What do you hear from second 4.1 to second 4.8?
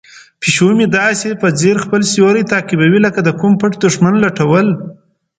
لټول.